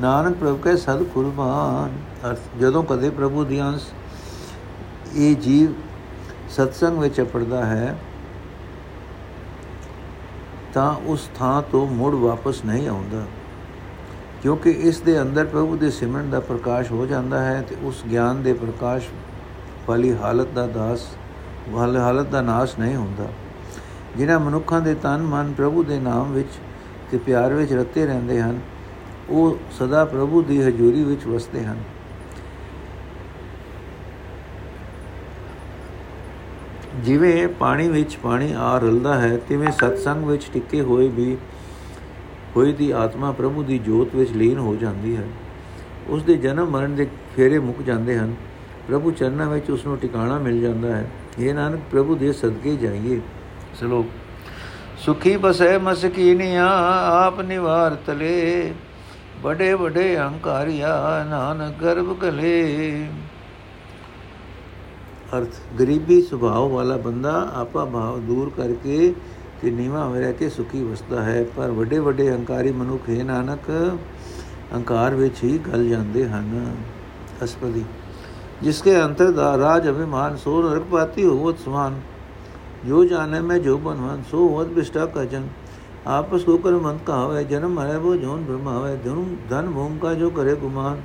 [0.00, 3.82] ਨਾਨਕ ਪ੍ਰਭ ਕੇ ਸਦ ਕੁਰਬਾਨ। ਅਰਥ, ਜਦੋਂ ਕਦੇ ਪ੍ਰਭੂ ਦੀ ਅੰਸ,
[5.14, 5.72] ਇਹ ਜੀਵ
[6.50, 7.98] ਸਤਸੰਗ ਵਿੱਚ ਪੜਦਾ ਹੈ
[10.74, 13.24] ਤਾਂ ਉਸ ਥਾਂ ਤੋਂ ਮੁੜ ਵਾਪਸ ਨਹੀਂ ਆਉਂਦਾ।
[14.42, 18.42] ਕਿਉਂਕਿ ਇਸ ਦੇ ਅੰਦਰ ਪ੍ਰਭੂ ਦੇ ਸਿਮਰਨ ਦਾ ਪ੍ਰਕਾਸ਼ ਹੋ ਜਾਂਦਾ ਹੈ ਤੇ ਉਸ ਗਿਆਨ
[18.42, 19.08] ਦੇ ਪ੍ਰਕਾਸ਼
[19.88, 21.06] ਵਾਲੀ ਹਾਲਤ ਦਾ ਦਾਸ,
[21.68, 23.26] ਵਾਲੀ ਹਾਲਤ ਦਾ ਨਾਸ਼ ਨਹੀਂ ਹੁੰਦਾ।
[24.16, 26.48] ਜਿਨ੍ਹਾਂ ਮਨੁੱਖਾਂ ਦੇ ਤਨ ਮਨ ਪ੍ਰਭੂ ਦੇ ਨਾਮ ਵਿੱਚ
[27.10, 28.60] ਤੇ ਪਿਆਰ ਵਿੱਚ ਰਤੇ ਰਹਿੰਦੇ ਹਨ,
[29.30, 31.76] ਉਹ ਸਦਾ ਪ੍ਰਭੂ ਦੀ ਹਜ਼ੂਰੀ ਵਿੱਚ ਵਸਦੇ ਹਨ।
[37.04, 41.36] ਜਿਵੇਂ ਪਾਣੀ ਵਿੱਚ ਪਾਣੀ ਆ ਰਲਦਾ ਹੈ, ਤਿਵੇਂ ਸਤਸੰਗ ਵਿੱਚ ਟਿੱਕੇ ਹੋਏ ਵੀ
[42.56, 45.24] ਹੋਈ ਦੀ ਆਤਮਾ ਪ੍ਰਭੂ ਦੀ ਜੋਤ ਵਿੱਚ ਲੀਨ ਹੋ ਜਾਂਦੀ ਹੈ।
[46.08, 48.34] ਉਸ ਦੇ ਜਨਮ ਮਰਨ ਦੇ ਫੇਰੇ ਮੁੱਕ ਜਾਂਦੇ ਹਨ।
[48.88, 53.20] ਪ੍ਰਭੂ ਚਰਨਾਂ ਵਿੱਚ ਉਸ ਨੂੰ ਟਿਕਾਣਾ ਮਿਲ ਜਾਂਦਾ ਹੈ। ਇਹ ਨਾਨਕ, ਪ੍ਰਭੂ ਦੇ ਸਦਕੇ ਜਾਈਏ।
[53.80, 54.06] ਸਲੋਕ,
[54.98, 56.68] ਸੁਖੀ ਬਸੈ ਮਸਕੀਨੀਆਂ,
[57.26, 58.72] ਆਪ ਨਿਵਾਰ ਤਲੇ।
[59.42, 63.06] ਬੜੇ ਬੜੇ ਅਹੰਕਾਰਿਆ ਨਾਨਕ ਗਰਭ ਗਲੇ
[65.31, 69.13] ਅਰਥ ਗਰੀਬੀ ਸੁਭਾਅ ਵਾਲਾ ਬੰਦਾ ਆਪਾ ਭਾਵ ਦੂਰ ਕਰਕੇ
[69.61, 73.69] ਤੇ ਨੀਵਾ ਹੋ ਰਹਿ ਕੇ ਸੁਖੀ ਵਸਦਾ ਹੈ ਪਰ ਵੱਡੇ ਵੱਡੇ ਅਹੰਕਾਰੀ ਮਨੁੱਖ ਹੈ ਨਾਨਕ
[73.69, 76.75] ਅਹੰਕਾਰ ਵਿੱਚ ਹੀ ਗਲ ਜਾਂਦੇ ਹਨ
[77.43, 77.83] ਅਸਪਦੀ
[78.57, 82.01] जिसके अंतर राज अभिमान सो नरकपाती होवत समान
[82.85, 85.49] जो जाने में जो बनवन सो होवत बिष्टा का जन
[86.09, 90.29] आपस को कर मंत कहावे जन्म मरे वो जोन ब्रह्मावे धन धन भूम का जो
[90.31, 91.03] करे गुमान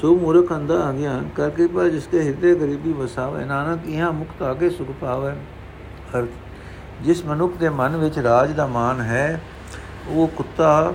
[0.00, 4.70] ਸੋ ਮੂਰਖ ਅੰਦਾ ਆ ਗਿਆ। ਕਰ ਕਿਰਪਾ ਜਿਸਕੇ ਹਿਰਦੇ ਗਰੀਬੀ ਵਸਾਵੇ, ਨਾਨਕ ਇਹਾਂ ਮੁਕਤ ਆਗੇ
[4.70, 5.32] ਸੁਖ ਪਾਵੇ।
[6.18, 9.40] ਅਰਥ ਜਿਸ ਮਨੁੱਖ ਦੇ ਮਨ ਵਿੱਚ ਰਾਜ ਦਾ ਮਾਨ ਹੈ,
[10.08, 10.92] ਉਹ ਕੁੱਤਾ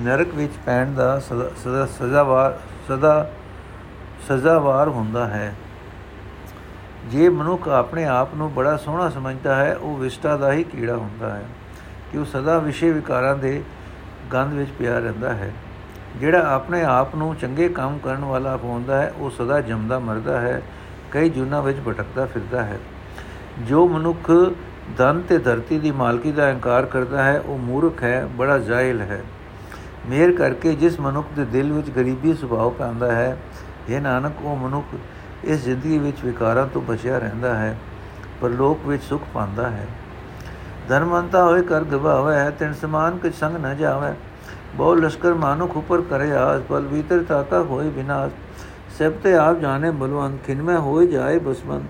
[0.00, 3.30] ਨਰਕ ਵਿੱਚ ਪੈਣ ਦਾ ਸਦਾ, ਸਜ਼ਾਵਾਰ ਸਦਾ,
[4.28, 5.54] ਸਜ਼ਾਵਾਰ ਹੁੰਦਾ ਹੈ।
[7.06, 11.34] ਜੇ ਮਨੁੱਖ ਆਪਣੇ ਆਪ ਨੂੰ ਬੜਾ ਸੋਹਣਾ ਸਮਝਦਾ ਹੈ, ਉਹ ਵਿਸ਼ਟਾ ਦਾ ਹੀ ਕੀੜਾ ਹੁੰਦਾ
[11.34, 11.44] ਹੈ
[12.12, 13.62] ਕਿ ਉਹ ਸਦਾ ਵਿਸ਼ੇ ਵਿਕਾਰਾਂ ਦੇ
[14.32, 15.52] ਗੰਧ ਵਿੱਚ ਪਿਆ ਰਹਿੰਦਾ ਹੈ।
[16.16, 20.62] ਜਿਹੜਾ ਆਪਣੇ ਆਪ ਨੂੰ ਚੰਗੇ ਕੰਮ ਕਰਨ ਵਾਲਾ ਪਾਉਂਦਾ ਹੈ, ਉਹ ਸਦਾ ਜੰਮਦਾ ਮਰਦਾ ਹੈ,
[21.10, 22.78] ਕਈ ਜੁਨਾ ਵਿੱਚ ਭਟਕਦਾ ਫਿਰਦਾ ਹੈ।
[23.60, 24.30] ਜੋ ਮਨੁੱਖ
[24.98, 29.22] ਧਨ ਤੇ ਧਰਤੀ ਦੀ ਮਾਲਕੀ ਦਾ ਇਨਕਾਰ ਕਰਦਾ ਹੈ, ਉਹ ਮੂਰਖ ਹੈ, ਬੜਾ ਜ਼ਾਇਲ ਹੈ।
[30.08, 33.36] ਮੇਰ ਕਰਕੇ ਜਿਸ ਮਨੁੱਖ ਦੇ ਦਿਲ ਵਿੱਚ ਗਰੀਬੀ ਸੁਭਾਅ ਪੈਂਦਾ ਹੈ
[33.88, 34.94] ਇਹ ਨਾਨਕ, ਉਹ ਮਨੁੱਖ
[35.44, 37.76] ਇਸ ਜ਼ਿੰਦਗੀ ਵਿੱਚ ਵਿਕਾਰਾਂ ਤੋਂ ਬਚਿਆ ਰਹਿੰਦਾ ਹੈ
[38.40, 39.86] ਪਰ ਲੋਕ ਵਿੱਚ ਸੁਖ ਪਾਉਂਦਾ ਹੈ।
[40.88, 44.12] ਧਰਮੰਤਾ ਹੋਏ ਕਰ ਗਵਾਵੇ ਹੈ, ਤਿਨ ਸਮਾਨ ਕਿ ਸੰਗ ਨ ਜਾਵੇ
[44.76, 48.32] ਬਹੁ ਲਸ਼ਕਰ ਮਾਨੁਖ ਉਪਰ ਕਰੇ ਆਸ ਪਲ ਭੀਤਰ ਤਾਕਾ ਹੋਏ ਬਿਨਾਸ਼।
[48.98, 51.84] ਸਭ ਤੇ ਆਪ ਜਾਣੇ ਬਲਵੰਤ ਖਿਨਮੈ ਹੋਏ ਜਾਏ ਬਸਮਨ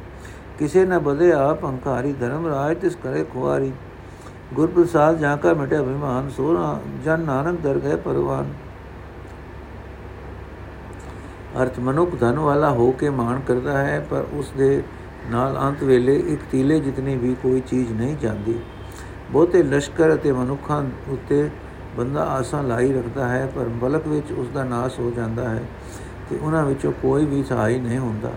[0.59, 3.73] ਕਿਸੇ ਨ ਬਦੇ ਆਪ ਅੰਕਾਰੀ ਧਰਮ ਰਾਜ ਤਿਸ ਕਰੇ ਖੁਆਰੀ
[4.55, 8.53] ਗੁਰ ਪ੍ਰਸਾਦ ਜਾਂ ਕਾ ਮਿਟੇ ਅਭਿਮਾਨ ਸੋਨਾ ਜਨ ਨਾਨਕ ਦਰਗਹਿ ਪਰਵਾਨ
[11.62, 14.83] ਅਰਥ ਮਨੁੱਖ ਧਨ ਵਾਲਾ ਹੋ ਕੇ ਮਾਣ ਕਰਦਾ ਹੈ, ਪਰ ਉਸ ਦੇ
[15.31, 18.59] ਨਾਲ ਅੰਤ ਵੇਲੇ ਇੱਕ ਤੀਲੇ ਜਿਤਨੀ ਵੀ ਕੋਈ ਚੀਜ਼ ਨਹੀਂ ਜਾਂਦੀ।
[19.31, 21.49] ਬਹੁਤੇ ਲਸ਼ਕਰ ਅਤੇ ਮਨੁੱਖਾਂ ਉੱਤੇ
[21.97, 25.63] ਬੰਦਾ ਆਸਾਂ ਲਾਈ ਰੱਖਦਾ ਹੈ, ਪਰ ਬਲਕ ਵਿੱਚ ਉਸ ਦਾ ਨਾਸ ਹੋ ਜਾਂਦਾ ਹੈ
[26.31, 28.33] ਤੇ ਉਹਨਾਂ ਵਿੱਚੋਂ ਕੋਈ ਵੀ ਸਹਾਈ ਨਹੀਂ ਹੁੰਦਾ।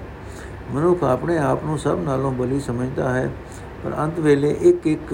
[0.72, 3.30] ਮਨੁੱਖ ਆਪਣੇ ਆਪ ਨੂੰ ਸਭ ਨਾਲੋਂ ਬਲੀ ਸਮਝਦਾ ਹੈ,
[3.84, 5.14] ਪਰ ਅੰਤ ਵੇਲੇ ਇੱਕ ਇੱਕ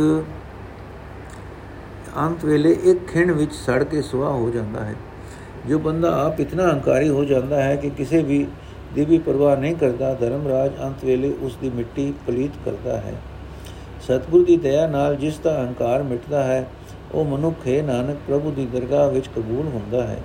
[2.17, 4.95] ਅੰਤ ਵੇਲੇ ਇੱਕ ਖਿੰਡ ਵਿੱਚ ਸੜ ਕੇ ਸੁਆਹ ਹੋ ਜਾਂਦਾ ਹੈ।
[5.67, 8.45] ਜੋ ਬੰਦਾ ਆਪ ਇਤਨਾ ਹੰਕਾਰੀ ਹੋ ਜਾਂਦਾ ਹੈ ਕਿ ਕਿਸੇ ਵੀ
[8.93, 13.13] ਦੀ ਵੀ ਪਰਵਾਹ ਨਹੀਂ ਕਰਦਾ, ਧਰਮਰਾਜ ਅੰਤ ਵੇਲੇ ਉਸ ਦੀ ਮਿੱਟੀ ਪਲੀਤ ਕਰਦਾ ਹੈ।
[14.01, 16.67] ਸਤਿਗੁਰ ਦੀ ਦਇਆ ਨਾਲ ਜਿਸ ਦਾ ਹੰਕਾਰ ਮਿਟਦਾ ਹੈ
[17.13, 20.17] ਉਹ ਮਨੁੱਖ ਹੈ, ਨਾਨਕ ਪ੍ਰਭੂ ਦੀ ਦਰਗਾਹ ਵਿੱਚ ਕਬੂਲ ਹੁੰਦਾ ਹੈ।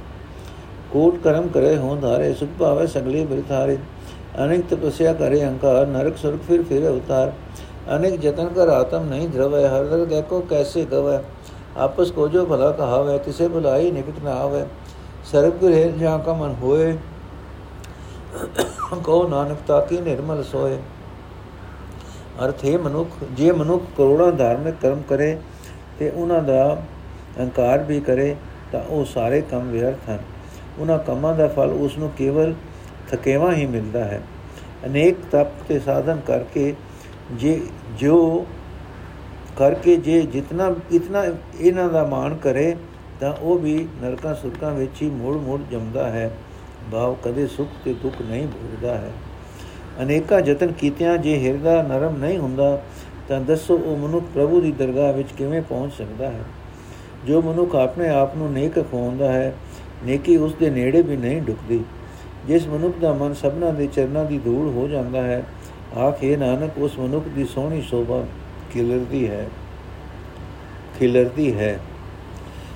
[0.92, 3.76] ਕੋਟ ਕਰਮ ਕਰੇ ਹੋਂ ਧਾਰੇ ਸੁਖ ਭਾਵੇ ਸਗਲੇ ਬਿਰਥਾਰੇ
[4.44, 7.32] ਅਨੇਕ ਤਪਸਿਆ ਕਰੇ ਹੰਕਾਰ, ਨਰਕ ਸੁਰਖ ਫਿਰ ਫਿਰ ਉਤਾਰ।
[7.96, 11.18] ਅਨੇਕ ਜਤਨ ਕਰ ਆਤਮ ਨਹੀਂ ਧਰਵੇ, ਹਰ ਦਰ ਦੇਖੋ ਕੈਸੇ ਗਵੇ
[11.76, 14.64] ਆਪਸ ਕੋ ਜੋ ਭਲਾ ਕਹਾਵੇ, ਤਿਸੇ ਭਲਾਈ ਨਿਕਟ ਨਾ ਆਵੇ।
[15.24, 16.96] ਸਰਬ ਗੁਰੇ ਜਾਂ ਕਾ ਮਨ ਹੋਏ,
[19.04, 20.78] ਕੋ ਨਾਨਕ ਤਾਕੀ ਨਿਰਮਲ ਸੋਏ।
[22.44, 25.36] ਅਰਥ ਹੈ ਮਨੁੱਖ, ਜੇ ਮਨੁੱਖ ਕਰੋੜਾਂ ਧਾਰਮਿਕ ਕਰਮ ਕਰੇ
[25.98, 26.82] ਤੇ ਉਹਨਾਂ ਦਾ
[27.38, 28.36] ਅਹੰਕਾਰ ਵੀ ਕਰੇ
[28.72, 30.18] ਤਾਂ ਉਹ ਸਾਰੇ ਕੰਮ ਵਿਅਰਥ ਹਨ।
[30.78, 32.54] ਉਹਨਾਂ ਕੰਮਾਂ ਦਾ ਫਲ ਉਸ ਨੂੰ ਕੇਵਲ
[33.10, 34.22] ਥਕੇਵਾ ਹੀ ਮਿਲਦਾ ਹੈ।
[34.86, 36.74] ਅਨੇਕ ਤਪ ਤੇ ਸਾਧਨ ਕਰਕੇ
[37.32, 37.60] ਜੇ,
[37.98, 38.46] ਜੋ
[39.58, 41.24] ਕਰਕੇ ਜੇ ਜਿਤਨਾ, ਇਤਨਾ
[41.60, 42.76] ਇਹਨਾਂ ਦਾ ਮਾਣ ਕਰੇ
[43.20, 46.30] ਤਾਂ ਉਹ ਵੀ ਨਰਕਾਂ ਸੁਰਕਾਂ ਵਿੱਚ ਹੀ ਮੋੜ ਮੋੜ ਜੰਮਦਾ ਹੈ।
[46.92, 49.10] ਭਾਵ ਕਦੇ ਸੁਖ ਤੇ ਦੁੱਖ ਨਹੀਂ ਭੋਗਦਾ ਹੈ।
[50.02, 52.82] ਅਨੇਕਾਂ ਯਤਨ ਕੀਤਿਆਂ ਜੇ ਹਿਰਦਾ ਨਰਮ ਨਹੀਂ ਹੁੰਦਾ
[53.28, 56.40] ਤਾਂ ਦੱਸੋ ਉਹ ਮਨੁੱਖ ਪ੍ਰਭੂ ਦੀ ਦਰਗਾਹ ਵਿੱਚ ਕਿਵੇਂ ਪਹੁੰਚ ਸਕਦਾ ਹੈ?
[57.26, 59.54] ਜੋ ਮਨੁੱਖ ਆਪਣੇ ਆਪ ਨੂੰ ਨੇਕ ਖਵਾਉਂਦਾ ਹੈ,
[60.04, 61.82] ਨੇਕੀ ਉਸ ਦੇ ਨੇੜੇ ਵੀ ਨਹੀਂ ਢੁਕਦੀ
[62.46, 65.42] ਜਿਸ ਮਨੁੱਖ ਦਾ ਮਨ ਸਭਨਾ ਦੇ ਚਰਨਾਂ ਦੀ ਧੂੜ ਹੋ ਜਾਂਦਾ ਹੈ,
[65.98, 68.24] ਆਖੇ ਨਾਨਕ, ਉਸ ਮਨੁੱਖ ਦੀ ਸੋਹਣੀ ਸ਼ੋਭਾ
[68.72, 69.46] ਖਿਲਰਦੀ ਹੈ
[70.98, 71.78] ਖਿਲਰਦੀ ਹੈ।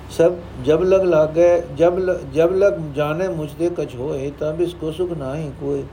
[0.09, 0.33] ਸਭ
[0.65, 1.99] ਜਬ ਲਗ ਲਾਗੇ, ਜਬ
[2.33, 5.83] ਜਬ ਲਗ ਜਾਣੇ ਮੁਝ ਦੇ ਕਛ ਹੋਏ, ਤਬ ਇਸ ਕੋ ਸੁਖ ਨਾਹੀ ਕੋਈ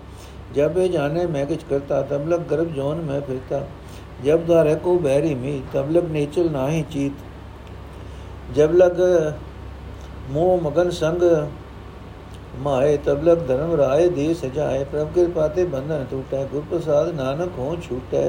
[0.54, 3.66] ਜਬ ਇਹ ਜਾਣੇ ਮੈਂ ਕਿਛ ਕਰਤਾ, ਤਬ ਲਗ ਗਰਭ ਜੋਨ ਮੈਂ ਫਿਰਤਾ।
[4.24, 7.12] ਜਬ ਦਾਰੇ ਕੋ ਬਹਿਰੀ ਮੀ, ਤਬ ਲਗ ਨੇਚਲ ਨਾਹੀ ਚੀਤ।
[8.54, 9.00] ਜਬ ਲਗ
[10.30, 11.22] ਮੋ ਮਗਨ ਸੰਗ
[12.58, 17.58] ਮਾਏ, ਤਬ ਲਗ ਧਰਮ ਰਾਏ ਦੇ ਸਜਾਏ ਪ੍ਰਭ ਕਿਰਪਾ ਤੇ ਬੰਧਨ ਟੂਟੈ ਗੁਰ ਪ੍ਰਸਾਦ ਨਾਨਕ
[17.58, 18.26] ਹੋ ਛੂਟੈ।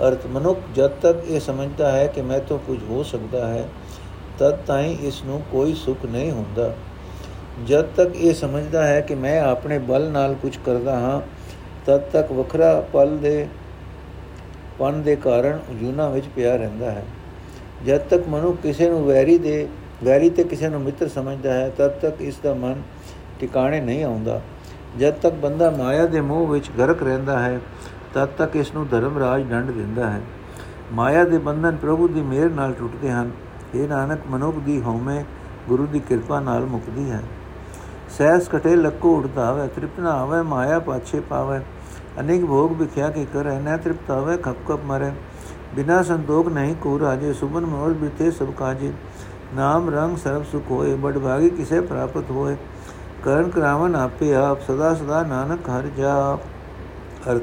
[0.00, 3.64] ਅਰਥ ਮਨੁੱਖ ਜਦ ਤੱਕ ਇਹ ਸਮਝਦਾ ਹੈ ਕਿ ਮੈਂ ਤੋਂ ਕੁਝ ਹੋ ਸਕਦਾ ਹੈ,
[4.38, 6.72] ਤਦ ਤਾਈਂ ਇਸ ਨੂੰ ਕੋਈ ਸੁਖ ਨਹੀਂ ਹੁੰਦਾ।
[7.66, 11.20] ਜਦ ਤੱਕ ਇਹ ਸਮਝਦਾ ਹੈ ਕਿ ਮੈਂ ਆਪਣੇ ਬਲ ਨਾਲ ਕੁਝ ਕਰਦਾ ਹਾਂ,
[11.86, 13.46] ਤਦ ਤੱਕ ਵੱਖਰਾ ਪਲ ਦੇ
[14.78, 17.04] ਪਨ ਦੇ ਕਾਰਨ ਜੂਨਾ ਵਿੱਚ ਪਿਆ ਰਹਿੰਦਾ ਹੈ।
[17.86, 19.68] ਜਦ ਤੱਕ ਮਨੁ ਕਿਸੇ ਨੂੰ ਵੈਰੀ ਦੇ,
[20.04, 22.82] ਵੈਰੀ ਤੇ ਕਿਸੇ ਨੂੰ ਮਿੱਤਰ ਸਮਝਦਾ ਹੈ, ਤਦ ਤੱਕ ਇਸ ਦਾ ਮਨ
[23.40, 24.40] ਟਿਕਾਣੇ ਨਹੀਂ ਆਉਂਦਾ।
[24.98, 27.60] ਜਦ ਤੱਕ ਬੰਦਾ ਮਾਇਆ ਦੇ ਮੋਹ ਵਿੱਚ ਗਰਕ ਰਹਿੰਦਾ ਹੈ,
[28.14, 30.20] ਤਦ ਤੱਕ ਇਸ ਨੂੰ ਧਰਮ ਰਾਜ ਡੰਡ ਦਿੰਦਾ ਹੈ।
[30.92, 33.30] ਮਾਇਆ ਦੇ ਬੰਧਨ ਪ੍ਰਭੂ ਦੀ ਮਿਹਰ ਨਾਲ ਟੁੱਟਦੇ ਹਨ।
[33.74, 35.24] ਇਹ ਨਾਨਕ, ਮਨੁੱਖ ਦੀ ਹਉਮੈ
[35.68, 37.22] ਗੁਰੂ ਦੀ ਕਿਰਪਾ ਨਾਲ ਮੁਕਦੀ ਹੈ।
[38.18, 41.60] ਸਹਿਸ ਕਟੇ, ਲੱਕੋ ਉੜਦਾ ਹੋਵੇ ਤ੍ਰਿਪਤ ਨਾ ਹੋਵੇ ਮਾਇਆ ਪਾਛੇ ਪਾਵੇ।
[42.20, 45.10] ਅਨੇਕ ਭੋਗ ਵਿਖਿਆ ਕੇ ਕਰ ਨਾ ਤ੍ਰਿਪਤ ਹੋਵੇ ਖਪ ਖਪ ਮਰੇ।
[45.74, 48.92] ਬਿਨਾ ਸੰਤੋਖ ਨਹੀਂ ਕੋ ਰਾਜੇ ਸੁਬਨ ਮੋਰ ਬਿਤੇ ਸਭ ਕਾਜੇ।
[49.54, 52.56] ਨਾਮ ਰੰਗ ਸਰਬ ਸੁਖ ਹੋਏ, ਬੜ ਭਾਗੀ ਕਿਸੇ ਪ੍ਰਾਪਤ ਹੋਏ।
[53.24, 56.40] ਕਰਨ ਕਰਾਵਨ ਆਪੇ ਆਪ, ਸਦਾ ਸਦਾ ਨਾਨਕ ਹਰ ਜਾਪ।
[57.30, 57.42] ਅਰਥ,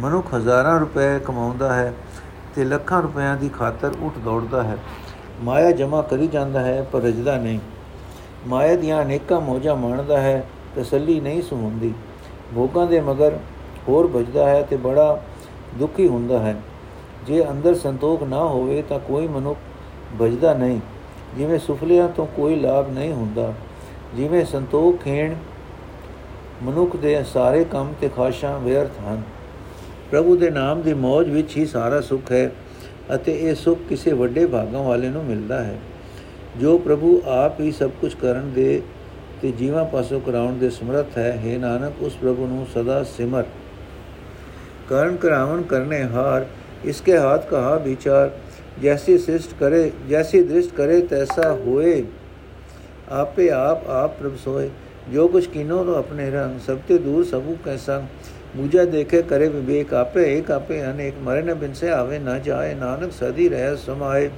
[0.00, 1.92] ਮਨੁੱਖ ਹਜ਼ਾਰਾਂ ਰੁਪਏ ਕਮਾਉਂਦਾ ਹੈ
[2.56, 4.78] ਤੇ ਲੱਖਾਂ ਰੁਪਿਆਂ ਦੀ ਖਾਤਰ ਉੱਠ ਦੌੜਦਾ ਹੈ।
[5.42, 7.58] ਮਾਇਆ ਜਮਾ ਕਰੀ ਜਾਂਦਾ ਹੈ, ਪਰ ਰਜਦਾ ਨਹੀਂ।
[8.46, 11.94] ਮਾਇਆ ਦੀਆਂ ਅਨੇਕਾਂ ਮੋਜਾਂ ਮਾਣਦਾ ਹੈ, ਤਸੱਲੀ ਨਹੀਂ ਸੁਣਦੀ
[12.54, 13.38] ਭੋਗਾਂ ਦੇ ਮਗਰ
[13.88, 15.20] ਹੋਰ ਵੱਜਦਾ ਹੈ ਤੇ ਬੜਾ
[15.78, 16.56] ਦੁਖੀ ਹੁੰਦਾ ਹੈ।
[17.26, 19.58] ਜੇ ਅੰਦਰ ਸੰਤੋਖ ਨਾ ਹੋਵੇ ਤਾਂ ਕੋਈ ਮਨੁੱਖ
[20.16, 20.80] ਵੱਜਦਾ ਨਹੀਂ।
[21.36, 23.52] ਜਿਵੇਂ ਸੁਫਲਿਆਂ ਤੋਂ ਕੋਈ ਲਾਭ ਨਹੀਂ ਹੁੰਦਾ,
[24.16, 25.34] ਜਿਵੇਂ ਸੰਤੋਖ ਖੇਣ
[26.62, 29.22] ਮਨੁੱਖ ਦੇ ਸਾਰੇ ਕੰਮ ਤੇ ਖਾਸ਼ਾਂ ਵਿਅਰਥ ਹਨ।
[30.10, 32.50] ਪ੍ਰਭੂ ਦੇ ਨਾਮ ਦੀ ਮੌਜ ਵਿੱਚ ਹੀ ਸਾਰਾ ਸੁੱਖ ਹੈ
[33.14, 35.78] ਅਤੇ ਇਹ ਸੁੱਖ ਕਿਸੇ ਵੱਡੇ ਭਾਗਾਂ ਵਾਲੇ ਨੂੰ ਮਿਲਦਾ ਹੈ।
[36.60, 38.82] ਜੋ ਪ੍ਰਭੂ ਆਪ ਹੀ ਸਭ ਕੁਝ ਕਰਨ ਦੇ
[39.42, 43.44] ਤੇ ਜੀਵਾਂ ਪਾਸੋਂ ਕਰਾਉਣ ਦੇ ਸਮਰੱਥ ਹੈ हे ਨਾਨਕ, ਉਸ ਪ੍ਰਭੂ ਨੂੰ ਸਦਾ ਸਿਮਰ।
[44.88, 46.46] ਕਰਨ ਕਰਾਵਨ ਕਰਨੇ ਹਾਰ
[46.84, 48.30] ਇਸਕੇ ਹੱਥ ਕਹਾ ਵਿਚਾਰ
[48.82, 52.02] ਜੈਸੀ ਸ੍ਰਿਸ਼ਟ ਕਰੇ ਜੈਸੀ ਦ੍ਰਿਸ਼ਟ ਕਰੇ ਤੈਸਾ ਹੋਏ
[53.12, 54.68] ਆਪੇ ਆਪ ਆਪ ਪ੍ਰਭ ਸੋਏ
[55.12, 58.02] ਜੋ ਕੁਛ ਕੀਨੋ ਤੋ ਆਪਣੇ ਰੰਗ ਸਭ ਤੇ ਦੂਰ ਸਭੂ ਕੈਸਾ
[58.56, 62.74] ਮੁਝੇ ਦੇਖੇ ਕਰੇ ਵਿਵੇਕ ਆਪੇ ਇੱਕ ਆਪੇ ਅਨੇਕ ਮਰੇ ਨ ਬਿਨ ਸੇ ਆਵੇ ਨਾ ਜਾਏ
[62.74, 64.28] ਨਾਨਕ ਸਦੀ ਰਹਿ ਸਮਾਏ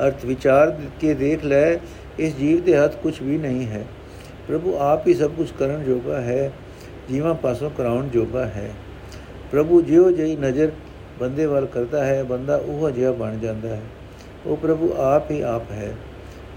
[0.00, 1.66] ਅਰਥ ਵਿਚਾਰ ਕੇ ਦੇਖ ਲੈ
[2.18, 3.84] ਇਸ ਜੀਵ ਦੇ ਹੱਥ ਕੁਝ ਵੀ ਨਹੀਂ ਹੈ
[4.48, 6.50] ਪ੍ਰਭੂ ਆਪ ਹੀ ਸਭ ਕੁਝ ਕਰਨ ਜੋਗਾ ਹੈ
[7.08, 8.70] ਜੀਵਾਂ ਪਾਸੋਂ ਕਰਾਉਣ ਜੋਗਾ ਹੈ
[9.52, 10.70] ਪ੍ਰਭੂ ਜਿਉ ਜਈ ਨਜ਼ਰ
[11.20, 13.80] ਬੰਦੇ ਵੱਲ ਕਰਦਾ ਹੈ, ਬੰਦਾ ਉਹ ਜਿਹਾ ਬਣ ਜਾਂਦਾ ਹੈ।
[14.46, 15.92] ਉਹ ਪ੍ਰਭੂ ਆਪ ਹੀ ਆਪ ਹੈ।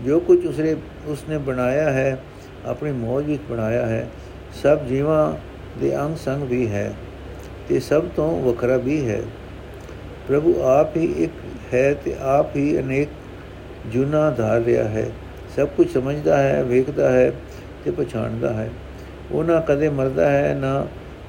[0.05, 2.19] ਜੋ ਕੁਝ ਉਸਨੇ ਉਸਨੇ ਬਣਾਇਆ ਹੈ,
[2.65, 4.09] ਆਪਣੀ ਮੌਜ ਵਿੱਚ ਬਣਾਇਆ ਹੈ,
[4.63, 5.33] ਸਭ ਜੀਵਾਂ
[5.79, 6.93] ਦੇ ਅੰਗ ਸੰਗ ਵੀ ਹੈ
[7.69, 9.21] ਤੇ ਸਭ ਤੋਂ ਵੱਖਰਾ ਵੀ ਹੈ।
[10.27, 11.31] ਪ੍ਰਭੂ ਆਪ ਹੀ ਇੱਕ
[11.73, 13.09] ਹੈ ਤੇ ਆਪ ਹੀ ਅਨੇਕ
[13.87, 15.11] ਜੁਨਾ ਧਾਰ ਰਿਹਾ ਹੈ।
[15.55, 17.31] ਸਭ ਕੁਝ ਸਮਝਦਾ ਹੈ, ਵੇਖਦਾ ਹੈ
[17.85, 18.69] ਤੇ ਪਛਾਣਦਾ ਹੈ।
[19.31, 20.87] ਉਹ ਨਾ ਕਦੇ ਮਰਦਾ ਹੈ, ਨਾ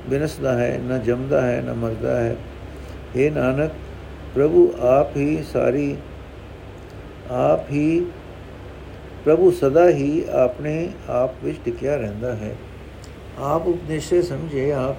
[0.10, 2.36] ਬਿਨਸਦਾ ਹੈ ਨਾ ਜੰਮਦਾ ਹੈ ਨਾ ਮਰਦਾ ਹੈ
[3.15, 3.72] ਇਹ ਨਾਨਕ
[4.36, 5.95] ਪ੍ਰਭੂ ਆਪ ਹੀ ਸਾਰੀ
[7.32, 8.06] ਆਪ ਹੀ
[9.25, 10.78] ਪ੍ਰਭੂ ਸਦਾ ਹੀ ਆਪਣੇ
[11.10, 12.56] ਆਪ ਵਿੱਚ ਟਿਕਿਆ ਰਹਿੰਦਾ ਹੈ
[13.38, 14.97] आप उपदेश से समझे आप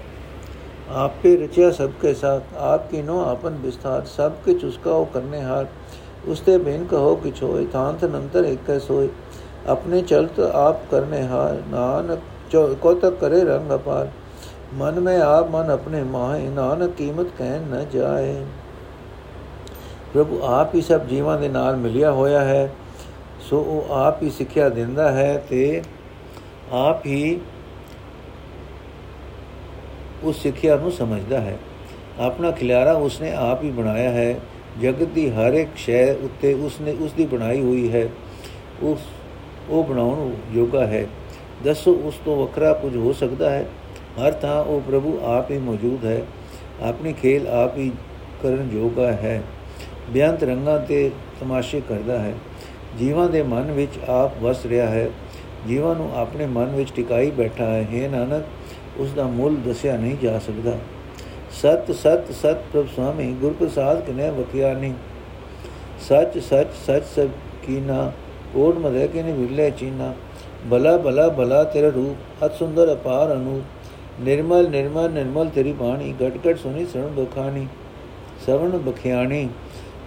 [0.95, 5.69] आप पे रचा सबके साथ आपकी नो आपन विस्तार सब कुछ उसका हो करने हार
[6.27, 9.09] उसते बिन कहो कि छोए थांत नंतर एक सोए
[9.67, 12.23] अपने चलत आप करने हार नानक
[12.83, 14.13] को तक करे रंग अपार
[14.74, 18.46] ਮਨ ਮੈਂ ਆਪ, ਮਨ ਆਪਣੇ ਮਾਏ ਨਾਨਕ ਕੀਮਤ ਕਹਿਣ ਨਾ ਜਾਏ।
[20.14, 22.72] ਪ੍ਰਭੂ ਆਪ ਹੀ ਸਭ ਜੀਵਾਂ ਦੇ ਨਾਲ ਮਿਲਿਆ ਹੋਇਆ ਹੈ,
[23.40, 25.82] ਸੋ ਉਹ ਆਪ ਹੀ ਸਿੱਖਿਆ ਦਿੰਦਾ ਹੈ ਤੇ
[26.72, 27.40] ਆਪ ਹੀ
[30.24, 31.58] ਉਸ ਸਿੱਖਿਆ ਨੂੰ ਸਮਝਦਾ ਹੈ।
[32.20, 34.40] ਆਪਣਾ ਖਿਲਾਰਾ ਉਸਨੇ ਆਪ ਹੀ ਬਣਾਇਆ ਹੈ।
[34.82, 38.10] ਜਗਤ ਦੀ ਹਰ ਇੱਕ ਸ਼ੈ ਉੱਤੇ ਉਸਨੇ ਉਸ ਦੀ ਬਣਾਈ ਹੋਈ ਹੈ।
[38.82, 39.00] ਉਸ,
[39.70, 41.08] ਉਹ ਬਣਾਉਣ ਯੋਗਾ ਹੈ।
[41.64, 43.66] ਦੱਸੋ ਉਸ ਤੋਂ ਵੱਖਰਾ ਕੁਝ ਹੋ ਸਕਦਾ ਹੈ?
[44.20, 46.22] ਹਰ ਥਾਂ ਉਹ ਪ੍ਰਭੂ ਆਪ ਹੀ ਮੌਜੂਦ ਹੈ।
[46.82, 47.92] ਆਪਣੀ ਖੇਲ ਆਪ ਹੀ
[48.44, 49.44] ਕਰਨ ਯੋਗਾ ਹੈ।
[50.10, 52.34] ਬਿਆੰਤ ਰੰਗਾਂ ਤੇ ਤਮਾਸ਼ੇ ਕਰਦਾ ਹੈ।
[53.00, 55.10] ਜੀਵਾਂ ਦੇ ਮਨ ਵਿੱਚ ਆਪ ਵਸ ਰਿਹਾ ਹੈ।
[55.68, 58.44] ਜੀਵਾਂ ਨੂੰ ਆਪਣੇ ਮਨ ਵਿੱਚ ਟਿਕਾਈ ਬੈਠਾ ਹੈ। ਹੈ ਨਾਨਕ,
[58.98, 60.78] ਉਸ ਦਾ ਮੁੱਲ ਦੱਸਿਆ ਨਹੀਂ ਜਾ ਸਕਦਾ।
[61.52, 64.94] ਸਤ ਸਤ ਸਤ ਪ੍ਰਭ ਸੁਆਮੀ, ਗੁਰ ਪ੍ਰਸਾਦ ਕਿਨੇ ਵਕਿਆ ਨਹੀਂ।
[66.10, 67.28] ਸੱਚ ਸੱਚ ਸੱਚ ਸਭ
[67.64, 68.12] ਕੀਨਾ,
[68.54, 70.14] ਕੋਟ ਮਦੇ ਕਿਨੇ ਵਿਰਲੇ ਚੀਨਾ।
[70.72, 73.64] ਭਲਾ ਭਲਾ ਭਲਾ ਤੇਰਾ ਰੂਪ, ਅਤ ਸੁੰਦਰ, ਅਪਾਰ ਅਨੂਪ।
[74.22, 77.68] ਨਿਰਮਲ ਨਿਰਮਲ ਨਿਰਮਲ ਤੇਰੀ ਬਾਣੀ, ਘਟ ਘਟ ਸੁਣੀ ਸੁਣ ਬਖਾਣੀ
[78.46, 79.48] ਸਵਣ ਬਖਿਆਣੀ,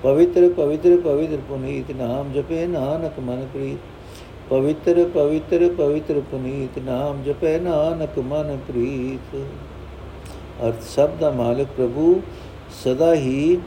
[0.03, 3.79] ਪਵਿੱਤਰ ਪਵਿੱਤਰ ਪਵਿੱਤਰ ਪੁਨੀਤ ਨਾਮ ਜਪੇ ਨਾਨਕ ਮਨ ਪ੍ਰੀਤ,
[4.51, 9.37] ਪਵਿੱਤਰ ਪਵਿੱਤਰ ਪਵਿੱਤਰ ਪੁਨੀਤ ਨਾਮ ਜਪੈ ਨਾਨਕ ਮਨ ਪ੍ਰੀਤ।
[10.67, 12.21] ਅਰਥ ਸਭ ਦਾ ਮਾਲਕ ਪ੍ਰਭੂ
[12.85, 13.59] ਸਦਾ ਹੀ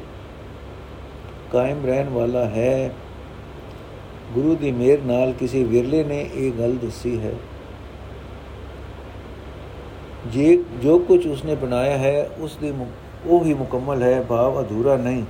[1.51, 2.91] ਕਾਇਮ ਰਹਿਣ ਵਾਲਾ ਹੈ।
[4.33, 7.33] ਗੁਰੂ ਦੀ ਮਿਹਰ ਨਾਲ ਕਿਸੇ ਵਿਰਲੇ ਨੇ ਇਹ ਗੱਲ ਦੱਸੀ ਹੈ।
[10.25, 12.73] ਜੇ ਜੋ ਕੁਝ ਉਸਨੇ ਬਣਾਇਆ ਹੈ, ਉਸ ਦੀ
[13.25, 15.23] ਉਹ ਹੀ ਮੁਕੰਮਲ ਹੈ, ਭਾਵ ਅਧੂਰਾ ਨਹੀਂ।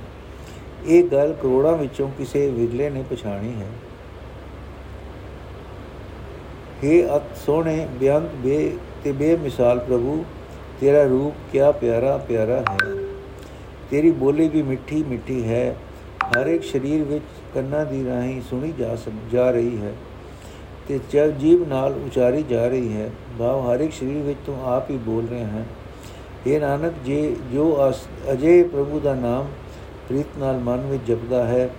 [0.86, 3.66] ਇਹ ਗੱਲ ਕਰੋੜਾਂ ਵਿੱਚੋਂ ਕਿਸੇ ਵਿਰਲੇ ਨੇ ਪਛਾਣੀ ਹੈ।
[6.84, 10.24] हे ਅਤ ਸੋਹਣੇ ਬਿਆੰਤ ਬੇ ਤੇ ਬੇਮਿਸਾਲ ਪ੍ਰਭੂ,
[10.80, 12.94] ਤੇਰਾ ਰੂਪ ਕਿਆ ਪਿਆਰਾ ਪਿਆਰਾ ਹੈ।
[13.90, 15.76] ਤੇਰੀ ਬੋਲੀ ਵੀ ਮਿੱਠੀ ਮਿੱਠੀ ਹੈ।
[16.24, 17.24] ਹਰ ਇੱਕ ਸਰੀਰ ਵਿੱਚ
[17.54, 18.96] ਕੰਨਾਂ ਦੀ ਰਾਹੀਂ ਸੁਣੀ ਜਾ
[19.32, 19.92] ਜਾ ਰਹੀ ਹੈ।
[20.88, 24.90] ਤੇ ਜਦ ਜੀਵ ਨਾਲ ਉਚਾਰੀ ਜਾ ਰਹੀ ਹੈ। ਭਾਵ ਹਰ ਇੱਕ ਸਰੀਰ ਵਿੱਚ ਤੂੰ ਆਪ
[24.90, 25.64] ਹੀ ਬੋਲ ਰਿਹਾ ਹੈ।
[26.46, 27.92] ਇਹ ਨਾਨਕ, ਜੇ ਜੋ
[28.32, 29.46] ਅਜੇ ਪ੍ਰਭੂ ਦਾ ਨਾਮ
[30.08, 31.70] ਪ੍ਰੀਤ ਨਾਲ ਮਨ ਵਿੱਚ ਜਪਦਾ ਹੈ,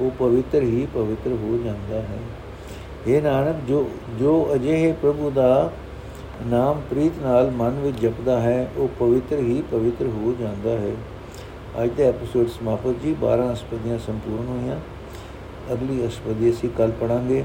[0.00, 2.18] ਉਹ ਪਵਿੱਤਰ ਹੀ ਪਵਿੱਤਰ ਹੋ ਜਾਂਦਾ ਹੈ।
[3.06, 5.72] ਇਹ ਨਾਨਕ, ਜੋ ਜੋ ਅਜਿਹੇ ਪ੍ਰਭੂ ਦਾ
[6.46, 10.92] ਨਾਮ ਪ੍ਰੀਤ ਨਾਲ ਮਨ ਵਿੱਚ ਜਪਦਾ ਹੈ, ਉਹ ਪਵਿੱਤਰ ਹੀ ਪਵਿੱਤਰ ਹੋ ਜਾਂਦਾ ਹੈ।
[11.84, 14.80] ਅੱਜ ਦਾ ਐਪੀਸੋਡ ਸਮਾਪਤ ਜੀ। 12 ਅਸ਼ਪਦੀਆਂ ਸੰਪੂਰਨ ਹੋਈਆਂ।
[15.72, 17.44] ਅਗਲੀ ਅਸ਼ਪਦੀ ਅਸੀਂ ਕੱਲ ਪੜਾਂਗੇ